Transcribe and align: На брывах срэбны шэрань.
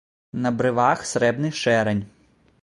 На 0.45 0.51
брывах 0.61 0.99
срэбны 1.11 1.49
шэрань. 1.61 2.03